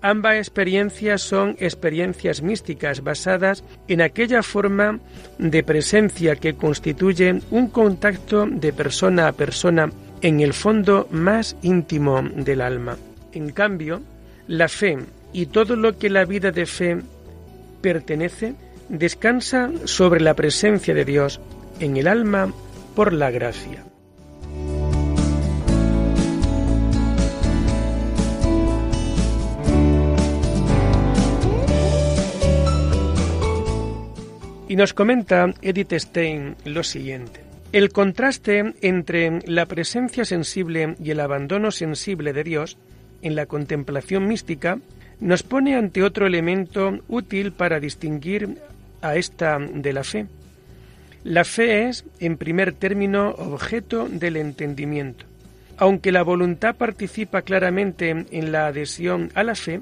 Ambas 0.02 0.36
experiencias 0.36 1.22
son 1.22 1.56
experiencias 1.60 2.44
místicas 2.44 3.04
basadas 3.04 3.64
en 3.88 4.02
aquella 4.02 4.44
forma 4.44 5.00
de 5.40 5.64
presencia 5.64 6.36
que 6.36 6.54
constituye 6.54 7.42
un 7.50 7.70
contacto 7.70 8.46
de 8.46 8.72
persona 8.72 9.28
a 9.28 9.32
persona 9.32 9.90
en 10.22 10.40
el 10.40 10.54
fondo 10.54 11.08
más 11.12 11.56
íntimo 11.62 12.22
del 12.22 12.62
alma. 12.62 12.98
En 13.34 13.52
cambio, 13.52 14.02
la 14.48 14.68
fe 14.68 14.98
y 15.34 15.48
todo 15.48 15.76
lo 15.76 15.98
que 15.98 16.10
la 16.10 16.26
vida 16.26 16.52
de 16.52 16.66
fe 16.66 17.02
pertenece 17.82 18.56
descansa 18.90 19.72
sobre 19.86 20.22
la 20.22 20.34
presencia 20.34 20.94
de 20.94 21.06
Dios 21.06 21.40
en 21.80 21.98
el 21.98 22.08
alma 22.08 22.54
por 22.96 23.14
la 23.14 23.32
gracia. 23.32 23.84
Y 34.68 34.76
nos 34.76 34.94
comenta 34.94 35.54
Edith 35.62 35.94
Stein 35.94 36.56
lo 36.66 36.84
siguiente. 36.84 37.45
El 37.76 37.92
contraste 37.92 38.74
entre 38.80 39.42
la 39.48 39.66
presencia 39.66 40.24
sensible 40.24 40.96
y 41.04 41.12
el 41.12 41.20
abandono 41.20 41.72
sensible 41.72 42.32
de 42.32 42.46
Dios 42.46 42.78
en 43.22 43.36
la 43.36 43.48
contemplación 43.48 44.30
mística 44.30 44.80
nos 45.20 45.44
pone 45.44 45.76
ante 45.76 46.02
otro 46.02 46.26
elemento 46.26 47.00
útil 47.10 47.52
para 47.52 47.82
distinguir 47.82 48.60
a 49.02 49.18
esta 49.18 49.60
de 49.60 49.92
la 49.92 50.06
fe. 50.06 50.26
La 51.26 51.44
fe 51.44 51.90
es, 51.90 52.06
en 52.22 52.38
primer 52.38 52.72
término, 52.72 53.32
objeto 53.32 54.08
del 54.08 54.38
entendimiento. 54.38 55.26
Aunque 55.76 56.14
la 56.14 56.24
voluntad 56.24 56.76
participa 56.78 57.42
claramente 57.42 58.10
en 58.32 58.54
la 58.54 58.68
adhesión 58.68 59.32
a 59.36 59.44
la 59.44 59.56
fe, 59.56 59.82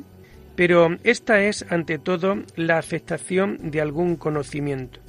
pero 0.55 0.97
esta 1.03 1.43
es, 1.43 1.63
ante 1.69 1.99
todo, 1.99 2.41
la 2.55 2.79
aceptación 2.79 3.69
de 3.69 3.81
algún 3.81 4.15
conocimiento. 4.15 5.02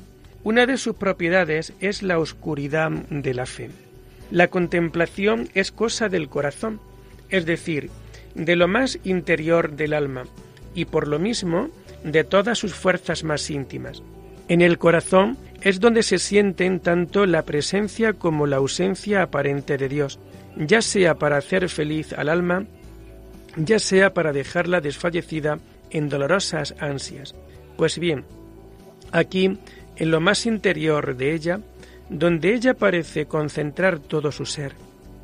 Una 0.44 0.66
de 0.66 0.76
sus 0.76 0.94
propiedades 0.96 1.72
es 1.80 2.02
la 2.02 2.18
oscuridad 2.18 2.90
de 2.90 3.32
la 3.32 3.46
fe. 3.46 3.70
La 4.30 4.48
contemplación 4.48 5.48
es 5.54 5.72
cosa 5.72 6.10
del 6.10 6.28
corazón, 6.28 6.80
es 7.30 7.46
decir, 7.46 7.90
de 8.34 8.54
lo 8.54 8.68
más 8.68 8.98
interior 9.04 9.72
del 9.72 9.94
alma, 9.94 10.24
y 10.74 10.84
por 10.84 11.08
lo 11.08 11.18
mismo 11.18 11.70
de 12.04 12.24
todas 12.24 12.58
sus 12.58 12.74
fuerzas 12.74 13.24
más 13.24 13.50
íntimas. 13.50 14.02
En 14.48 14.60
el 14.60 14.76
corazón 14.76 15.38
es 15.62 15.80
donde 15.80 16.02
se 16.02 16.18
sienten 16.18 16.80
tanto 16.80 17.24
la 17.24 17.46
presencia 17.46 18.12
como 18.12 18.46
la 18.46 18.56
ausencia 18.56 19.22
aparente 19.22 19.78
de 19.78 19.88
Dios, 19.88 20.18
ya 20.58 20.82
sea 20.82 21.14
para 21.14 21.38
hacer 21.38 21.70
feliz 21.70 22.12
al 22.12 22.28
alma, 22.28 22.66
ya 23.56 23.78
sea 23.78 24.12
para 24.12 24.34
dejarla 24.34 24.82
desfallecida 24.82 25.58
en 25.90 26.10
dolorosas 26.10 26.74
ansias. 26.80 27.34
Pues 27.78 27.98
bien, 27.98 28.24
aquí, 29.10 29.58
en 29.96 30.10
lo 30.10 30.20
más 30.20 30.46
interior 30.46 31.16
de 31.16 31.34
ella, 31.34 31.60
donde 32.08 32.54
ella 32.54 32.74
parece 32.74 33.26
concentrar 33.26 33.98
todo 33.98 34.32
su 34.32 34.46
ser, 34.46 34.72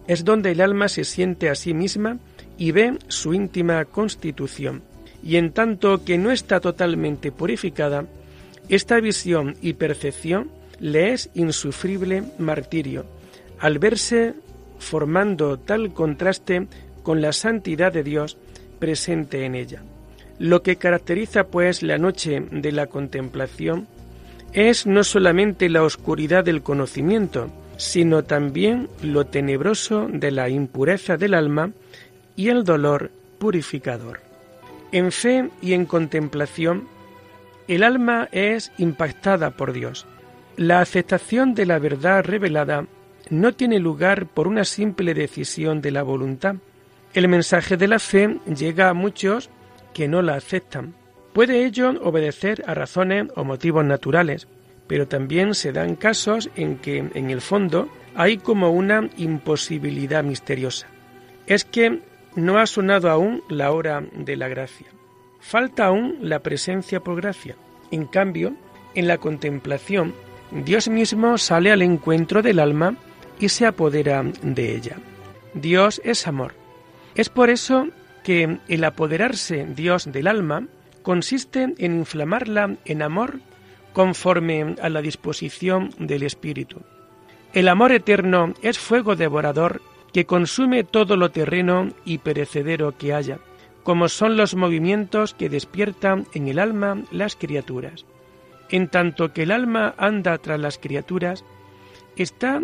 es 0.06 0.24
donde 0.24 0.52
el 0.52 0.60
alma 0.60 0.88
se 0.88 1.04
siente 1.04 1.48
a 1.50 1.54
sí 1.54 1.74
misma 1.74 2.18
y 2.56 2.72
ve 2.72 2.98
su 3.08 3.34
íntima 3.34 3.84
constitución, 3.84 4.82
y 5.22 5.36
en 5.36 5.52
tanto 5.52 6.04
que 6.04 6.18
no 6.18 6.30
está 6.30 6.60
totalmente 6.60 7.32
purificada, 7.32 8.06
esta 8.68 9.00
visión 9.00 9.56
y 9.60 9.74
percepción 9.74 10.50
le 10.78 11.12
es 11.12 11.30
insufrible 11.34 12.22
martirio, 12.38 13.04
al 13.58 13.78
verse 13.78 14.34
formando 14.78 15.58
tal 15.58 15.92
contraste 15.92 16.66
con 17.02 17.20
la 17.20 17.32
santidad 17.32 17.92
de 17.92 18.02
Dios 18.02 18.38
presente 18.78 19.44
en 19.44 19.54
ella. 19.54 19.82
Lo 20.38 20.62
que 20.62 20.76
caracteriza 20.76 21.44
pues 21.44 21.82
la 21.82 21.98
noche 21.98 22.40
de 22.50 22.72
la 22.72 22.86
contemplación 22.86 23.86
es 24.52 24.86
no 24.86 25.04
solamente 25.04 25.68
la 25.68 25.82
oscuridad 25.82 26.44
del 26.44 26.62
conocimiento, 26.62 27.50
sino 27.76 28.24
también 28.24 28.88
lo 29.02 29.26
tenebroso 29.26 30.08
de 30.10 30.30
la 30.30 30.48
impureza 30.48 31.16
del 31.16 31.34
alma 31.34 31.72
y 32.36 32.48
el 32.48 32.64
dolor 32.64 33.10
purificador. 33.38 34.20
En 34.92 35.12
fe 35.12 35.50
y 35.62 35.72
en 35.72 35.86
contemplación, 35.86 36.88
el 37.68 37.84
alma 37.84 38.28
es 38.32 38.72
impactada 38.78 39.50
por 39.50 39.72
Dios. 39.72 40.06
La 40.56 40.80
aceptación 40.80 41.54
de 41.54 41.66
la 41.66 41.78
verdad 41.78 42.24
revelada 42.24 42.86
no 43.30 43.52
tiene 43.54 43.78
lugar 43.78 44.26
por 44.26 44.48
una 44.48 44.64
simple 44.64 45.14
decisión 45.14 45.80
de 45.80 45.92
la 45.92 46.02
voluntad. 46.02 46.56
El 47.14 47.28
mensaje 47.28 47.76
de 47.76 47.88
la 47.88 47.98
fe 47.98 48.38
llega 48.54 48.88
a 48.88 48.94
muchos 48.94 49.48
que 49.94 50.08
no 50.08 50.22
la 50.22 50.34
aceptan. 50.34 50.94
Puede 51.32 51.64
ello 51.64 51.90
obedecer 52.02 52.64
a 52.66 52.74
razones 52.74 53.28
o 53.36 53.44
motivos 53.44 53.84
naturales, 53.84 54.48
pero 54.86 55.06
también 55.06 55.54
se 55.54 55.72
dan 55.72 55.94
casos 55.94 56.50
en 56.56 56.78
que, 56.78 56.98
en 56.98 57.30
el 57.30 57.40
fondo, 57.40 57.88
hay 58.16 58.38
como 58.38 58.70
una 58.70 59.08
imposibilidad 59.16 60.24
misteriosa. 60.24 60.88
Es 61.46 61.64
que 61.64 62.00
no 62.34 62.58
ha 62.58 62.66
sonado 62.66 63.10
aún 63.10 63.42
la 63.48 63.70
hora 63.72 64.02
de 64.12 64.36
la 64.36 64.48
gracia. 64.48 64.88
Falta 65.40 65.86
aún 65.86 66.18
la 66.20 66.40
presencia 66.40 67.00
por 67.00 67.16
gracia. 67.16 67.56
En 67.90 68.06
cambio, 68.06 68.54
en 68.94 69.06
la 69.06 69.18
contemplación, 69.18 70.14
Dios 70.50 70.88
mismo 70.88 71.38
sale 71.38 71.70
al 71.70 71.82
encuentro 71.82 72.42
del 72.42 72.58
alma 72.58 72.96
y 73.38 73.48
se 73.48 73.66
apodera 73.66 74.24
de 74.42 74.74
ella. 74.74 74.96
Dios 75.54 76.00
es 76.04 76.26
amor. 76.26 76.54
Es 77.14 77.28
por 77.28 77.50
eso 77.50 77.88
que 78.24 78.58
el 78.68 78.84
apoderarse 78.84 79.66
Dios 79.74 80.10
del 80.12 80.26
alma 80.26 80.66
consiste 81.02 81.74
en 81.78 81.98
inflamarla 81.98 82.76
en 82.84 83.02
amor 83.02 83.40
conforme 83.92 84.76
a 84.80 84.88
la 84.88 85.02
disposición 85.02 85.90
del 85.98 86.22
Espíritu. 86.22 86.82
El 87.52 87.68
amor 87.68 87.92
eterno 87.92 88.54
es 88.62 88.78
fuego 88.78 89.16
devorador 89.16 89.82
que 90.12 90.26
consume 90.26 90.84
todo 90.84 91.16
lo 91.16 91.30
terreno 91.30 91.88
y 92.04 92.18
perecedero 92.18 92.96
que 92.96 93.12
haya, 93.12 93.38
como 93.82 94.08
son 94.08 94.36
los 94.36 94.54
movimientos 94.54 95.34
que 95.34 95.48
despiertan 95.48 96.26
en 96.34 96.48
el 96.48 96.58
alma 96.58 97.02
las 97.10 97.36
criaturas. 97.36 98.06
En 98.68 98.88
tanto 98.88 99.32
que 99.32 99.42
el 99.42 99.50
alma 99.50 99.94
anda 99.98 100.38
tras 100.38 100.60
las 100.60 100.78
criaturas, 100.78 101.44
está 102.16 102.60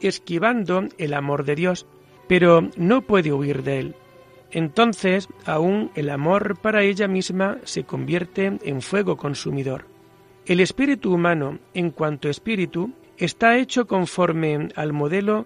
esquivando 0.00 0.84
el 0.98 1.14
amor 1.14 1.44
de 1.44 1.56
Dios, 1.56 1.86
pero 2.28 2.68
no 2.76 3.02
puede 3.02 3.32
huir 3.32 3.62
de 3.62 3.78
él. 3.78 3.96
Entonces 4.56 5.28
aún 5.44 5.90
el 5.96 6.08
amor 6.08 6.56
para 6.58 6.82
ella 6.82 7.08
misma 7.08 7.58
se 7.64 7.84
convierte 7.84 8.56
en 8.62 8.80
fuego 8.80 9.18
consumidor. 9.18 9.84
El 10.46 10.60
espíritu 10.60 11.12
humano, 11.12 11.58
en 11.74 11.90
cuanto 11.90 12.30
espíritu, 12.30 12.90
está 13.18 13.58
hecho 13.58 13.86
conforme 13.86 14.70
al 14.74 14.94
modelo 14.94 15.44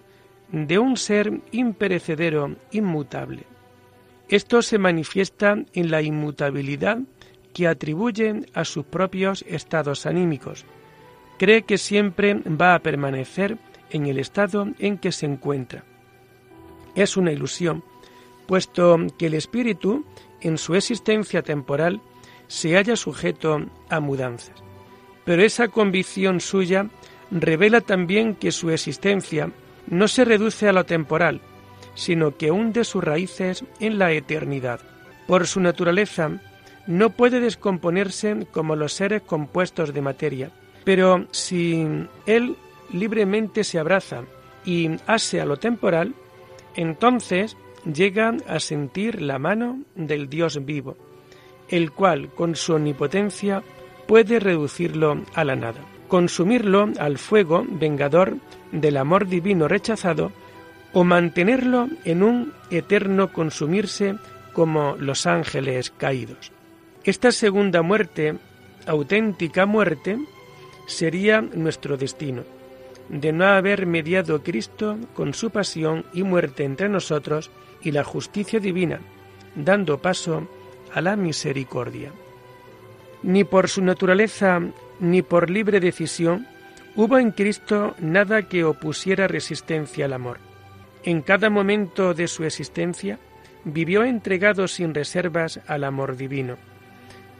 de 0.53 0.79
un 0.79 0.95
ser 0.95 1.41
imperecedero, 1.51 2.55
inmutable. 2.71 3.43
Esto 4.29 4.61
se 4.61 4.77
manifiesta 4.77 5.57
en 5.73 5.91
la 5.91 6.01
inmutabilidad 6.01 6.99
que 7.53 7.67
atribuye 7.67 8.45
a 8.53 8.63
sus 8.63 8.85
propios 8.85 9.43
estados 9.45 10.05
anímicos. 10.05 10.63
Cree 11.37 11.63
que 11.63 11.77
siempre 11.77 12.35
va 12.35 12.75
a 12.75 12.79
permanecer 12.79 13.57
en 13.89 14.05
el 14.05 14.19
estado 14.19 14.69
en 14.79 14.97
que 14.97 15.11
se 15.11 15.25
encuentra. 15.25 15.83
Es 16.95 17.17
una 17.17 17.33
ilusión, 17.33 17.83
puesto 18.51 18.97
que 19.17 19.27
el 19.27 19.33
espíritu, 19.33 20.03
en 20.41 20.57
su 20.57 20.75
existencia 20.75 21.41
temporal, 21.41 22.01
se 22.47 22.75
halla 22.75 22.97
sujeto 22.97 23.61
a 23.87 24.01
mudanzas. 24.01 24.61
Pero 25.23 25.41
esa 25.41 25.69
convicción 25.69 26.41
suya 26.41 26.89
revela 27.31 27.79
también 27.79 28.35
que 28.35 28.51
su 28.51 28.69
existencia 28.69 29.51
no 29.87 30.09
se 30.09 30.25
reduce 30.25 30.67
a 30.67 30.73
lo 30.73 30.83
temporal, 30.83 31.39
sino 31.95 32.35
que 32.35 32.51
hunde 32.51 32.83
sus 32.83 33.01
raíces 33.01 33.63
en 33.79 33.97
la 33.97 34.11
eternidad. 34.11 34.81
Por 35.27 35.47
su 35.47 35.61
naturaleza, 35.61 36.31
no 36.87 37.11
puede 37.11 37.39
descomponerse 37.39 38.47
como 38.51 38.75
los 38.75 38.91
seres 38.91 39.21
compuestos 39.21 39.93
de 39.93 40.01
materia, 40.01 40.51
pero 40.83 41.25
si 41.31 41.87
él 42.25 42.57
libremente 42.91 43.63
se 43.63 43.79
abraza 43.79 44.25
y 44.65 44.89
ase 45.07 45.39
a 45.39 45.45
lo 45.45 45.55
temporal, 45.55 46.15
entonces 46.75 47.55
llega 47.85 48.35
a 48.47 48.59
sentir 48.59 49.21
la 49.21 49.39
mano 49.39 49.81
del 49.95 50.29
Dios 50.29 50.63
vivo, 50.65 50.97
el 51.69 51.91
cual 51.91 52.29
con 52.33 52.55
su 52.55 52.73
omnipotencia 52.73 53.63
puede 54.07 54.39
reducirlo 54.39 55.23
a 55.33 55.43
la 55.43 55.55
nada 55.55 55.81
consumirlo 56.11 56.89
al 56.99 57.17
fuego 57.17 57.65
vengador 57.65 58.35
del 58.73 58.97
amor 58.97 59.29
divino 59.29 59.69
rechazado 59.69 60.33
o 60.91 61.05
mantenerlo 61.05 61.87
en 62.03 62.21
un 62.21 62.51
eterno 62.69 63.31
consumirse 63.31 64.17
como 64.51 64.97
los 64.97 65.25
ángeles 65.25 65.89
caídos. 65.91 66.51
Esta 67.05 67.31
segunda 67.31 67.81
muerte, 67.81 68.35
auténtica 68.85 69.65
muerte, 69.65 70.19
sería 70.85 71.39
nuestro 71.39 71.95
destino, 71.95 72.43
de 73.07 73.31
no 73.31 73.45
haber 73.45 73.85
mediado 73.85 74.43
Cristo 74.43 74.97
con 75.13 75.33
su 75.33 75.49
pasión 75.49 76.03
y 76.11 76.23
muerte 76.23 76.65
entre 76.65 76.89
nosotros 76.89 77.51
y 77.83 77.91
la 77.91 78.03
justicia 78.03 78.59
divina, 78.59 78.99
dando 79.55 80.01
paso 80.01 80.47
a 80.93 81.01
la 81.01 81.15
misericordia. 81.15 82.11
Ni 83.23 83.43
por 83.43 83.69
su 83.69 83.83
naturaleza 83.83 84.61
ni 84.99 85.21
por 85.21 85.49
libre 85.49 85.79
decisión, 85.79 86.47
hubo 86.95 87.17
en 87.17 87.31
Cristo 87.31 87.95
nada 87.99 88.43
que 88.43 88.63
opusiera 88.63 89.27
resistencia 89.27 90.05
al 90.05 90.13
amor. 90.13 90.37
En 91.03 91.21
cada 91.21 91.49
momento 91.49 92.13
de 92.13 92.27
su 92.27 92.43
existencia 92.43 93.17
vivió 93.63 94.03
entregado 94.03 94.67
sin 94.67 94.93
reservas 94.93 95.59
al 95.67 95.83
amor 95.83 96.15
divino. 96.17 96.57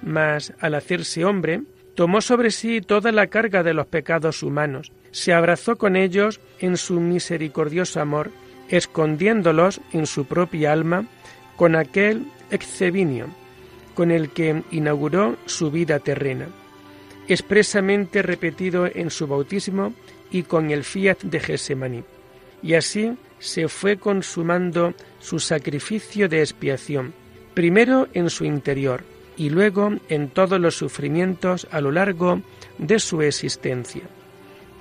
Mas 0.02 0.54
al 0.60 0.76
hacerse 0.76 1.26
hombre, 1.26 1.62
tomó 1.96 2.22
sobre 2.22 2.52
sí 2.52 2.82
toda 2.82 3.12
la 3.12 3.28
carga 3.28 3.64
de 3.64 3.74
los 3.74 3.88
pecados 3.88 4.42
humanos, 4.42 4.92
se 5.12 5.34
abrazó 5.34 5.78
con 5.78 5.96
ellos 5.96 6.40
en 6.60 6.78
su 6.78 7.00
misericordioso 7.00 8.00
amor, 8.00 8.32
escondiéndolos 8.72 9.82
en 9.94 10.08
su 10.08 10.26
propia 10.26 10.74
alma 10.74 11.06
con 11.56 11.76
aquel 11.76 12.26
excevinio 12.50 13.28
con 13.94 14.10
el 14.10 14.30
que 14.30 14.64
inauguró 14.72 15.38
su 15.46 15.70
vida 15.70 16.00
terrena 16.00 16.48
expresamente 17.28 18.22
repetido 18.22 18.88
en 18.88 19.10
su 19.10 19.28
bautismo 19.28 19.94
y 20.32 20.44
con 20.44 20.72
el 20.72 20.84
fiat 20.84 21.22
de 21.24 21.40
Gesemaní. 21.40 22.04
Y 22.62 22.74
así 22.74 23.14
se 23.40 23.68
fue 23.68 23.98
consumando 23.98 24.94
su 25.20 25.40
sacrificio 25.40 26.28
de 26.28 26.42
expiación, 26.42 27.14
primero 27.54 28.08
en 28.14 28.30
su 28.30 28.46
interior 28.46 29.04
y 29.38 29.50
luego 29.50 29.94
en 30.10 30.30
todos 30.30 30.60
los 30.60 30.76
sufrimientos 30.76 31.68
a 31.72 31.82
lo 31.82 31.92
largo 31.92 32.42
de 32.78 33.00
su 33.00 33.22
existencia, 33.22 34.04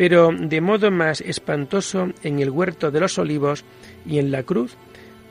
pero 0.01 0.33
de 0.33 0.63
modo 0.63 0.91
más 0.91 1.21
espantoso 1.21 2.09
en 2.23 2.39
el 2.39 2.49
huerto 2.49 2.91
de 2.91 3.01
los 3.01 3.19
olivos 3.19 3.67
y 4.07 4.19
en 4.19 4.31
la 4.31 4.45
cruz, 4.45 4.75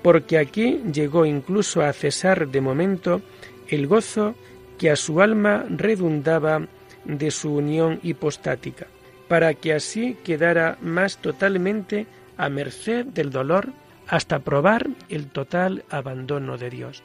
porque 0.04 0.38
aquí 0.38 0.80
llegó 0.94 1.26
incluso 1.26 1.82
a 1.82 1.92
cesar 1.92 2.48
de 2.50 2.62
momento 2.62 3.24
el 3.68 3.88
gozo 3.88 4.36
que 4.78 4.92
a 4.92 4.96
su 4.96 5.22
alma 5.22 5.66
redundaba 5.68 6.68
de 7.04 7.32
su 7.32 7.56
unión 7.56 8.00
hipostática, 8.04 8.86
para 9.28 9.56
que 9.56 9.74
así 9.74 10.16
quedara 10.24 10.78
más 10.82 11.18
totalmente 11.18 12.06
a 12.38 12.48
merced 12.50 13.08
del 13.08 13.32
dolor 13.32 13.70
hasta 14.06 14.38
probar 14.38 14.88
el 15.10 15.32
total 15.32 15.84
abandono 15.90 16.60
de 16.60 16.70
Dios. 16.70 17.02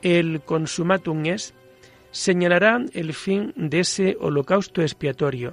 El 0.00 0.40
consumatum 0.40 1.26
es 1.26 1.52
señalará 2.12 2.82
el 2.94 3.12
fin 3.12 3.52
de 3.56 3.80
ese 3.80 4.16
holocausto 4.18 4.80
expiatorio 4.80 5.52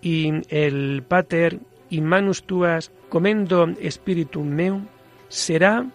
y 0.00 0.42
el 0.48 1.02
pater 1.06 1.60
in 1.90 2.04
manus 2.04 2.42
tuas 2.42 2.90
comendo 3.08 3.66
spiritum 3.88 4.48
meum 4.48 4.86
será 5.28 5.86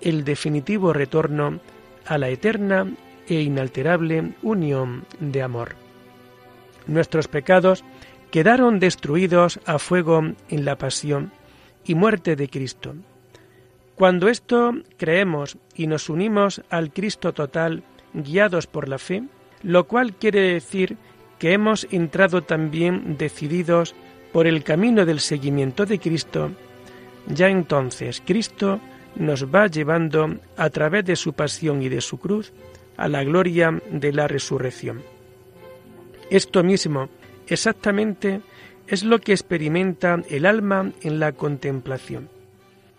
el 0.00 0.24
definitivo 0.24 0.92
retorno 0.92 1.60
a 2.06 2.18
la 2.18 2.28
eterna 2.28 2.86
e 3.28 3.42
inalterable 3.42 4.34
unión 4.42 5.04
de 5.20 5.42
amor. 5.42 5.76
Nuestros 6.86 7.28
pecados 7.28 7.84
quedaron 8.30 8.80
destruidos 8.80 9.60
a 9.66 9.78
fuego 9.78 10.22
en 10.48 10.64
la 10.64 10.76
pasión 10.76 11.32
y 11.84 11.94
muerte 11.94 12.36
de 12.36 12.48
Cristo. 12.48 12.94
Cuando 13.94 14.28
esto 14.28 14.72
creemos 14.96 15.58
y 15.74 15.86
nos 15.86 16.08
unimos 16.08 16.62
al 16.70 16.92
Cristo 16.92 17.32
total, 17.32 17.82
guiados 18.14 18.66
por 18.66 18.88
la 18.88 18.98
fe, 18.98 19.24
lo 19.62 19.84
cual 19.86 20.14
quiere 20.14 20.40
decir 20.40 20.96
que 21.40 21.54
hemos 21.54 21.88
entrado 21.90 22.42
también 22.42 23.16
decididos 23.16 23.96
por 24.30 24.46
el 24.46 24.62
camino 24.62 25.06
del 25.06 25.18
seguimiento 25.18 25.86
de 25.86 25.98
Cristo, 25.98 26.52
ya 27.26 27.48
entonces 27.48 28.22
Cristo 28.24 28.78
nos 29.16 29.52
va 29.52 29.66
llevando 29.66 30.36
a 30.56 30.70
través 30.70 31.04
de 31.06 31.16
su 31.16 31.32
pasión 31.32 31.82
y 31.82 31.88
de 31.88 32.02
su 32.02 32.18
cruz 32.18 32.52
a 32.96 33.08
la 33.08 33.24
gloria 33.24 33.82
de 33.90 34.12
la 34.12 34.28
resurrección. 34.28 35.02
Esto 36.28 36.62
mismo, 36.62 37.08
exactamente, 37.48 38.42
es 38.86 39.02
lo 39.02 39.18
que 39.18 39.32
experimenta 39.32 40.22
el 40.28 40.44
alma 40.44 40.92
en 41.00 41.18
la 41.18 41.32
contemplación. 41.32 42.28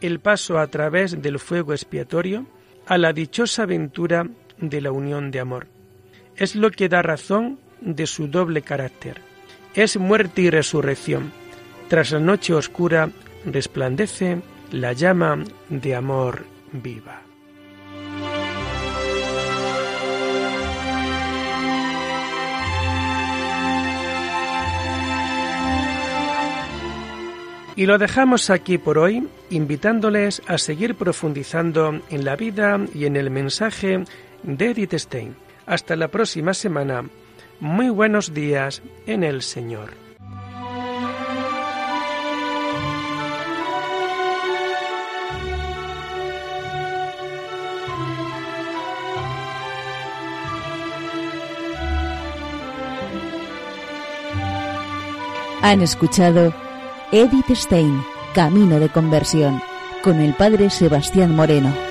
El 0.02 0.20
paso 0.20 0.58
a 0.58 0.66
través 0.66 1.22
del 1.22 1.38
fuego 1.38 1.74
expiatorio 1.74 2.48
a 2.88 2.98
la 2.98 3.14
dichosa 3.14 3.64
aventura 3.64 4.28
de 4.58 4.82
la 4.82 4.92
unión 4.92 5.30
de 5.30 5.40
amor. 5.40 5.68
Es 6.36 6.56
lo 6.56 6.72
que 6.72 6.90
da 6.90 7.04
razón 7.04 7.60
de 7.82 8.08
su 8.08 8.28
doble 8.28 8.62
carácter. 8.62 9.22
Es 9.74 9.98
muerte 9.98 10.42
y 10.42 10.50
resurrección. 10.50 11.32
Tras 11.90 12.12
la 12.12 12.20
noche 12.20 12.54
oscura 12.54 13.10
resplandece 13.46 14.42
la 14.72 14.94
llama 14.94 15.44
de 15.70 15.96
amor 15.96 16.46
viva. 16.72 17.24
Y 27.76 27.86
lo 27.86 27.98
dejamos 27.98 28.50
aquí 28.50 28.78
por 28.78 28.98
hoy, 28.98 29.28
invitándoles 29.50 30.42
a 30.46 30.58
seguir 30.58 30.96
profundizando 30.96 32.02
en 32.10 32.26
la 32.26 32.36
vida 32.36 32.80
y 32.94 33.06
en 33.06 33.16
el 33.16 33.32
mensaje 33.32 34.04
de 34.44 34.66
Edith 34.70 34.94
Stein. 34.94 35.36
Hasta 35.66 35.96
la 35.96 36.10
próxima 36.10 36.54
semana. 36.54 37.06
Muy 37.62 37.90
buenos 37.92 38.34
días 38.34 38.82
en 39.06 39.24
el 39.24 39.44
Señor. 39.44 39.92
Han 55.62 55.84
escuchado 55.84 56.52
Edith 57.12 57.52
Stein, 57.52 58.04
Camino 58.34 58.80
de 58.80 58.90
Conversión, 58.90 59.62
con 60.04 60.20
el 60.20 60.34
Padre 60.34 60.72
Sebastián 60.72 61.36
Moreno. 61.36 61.91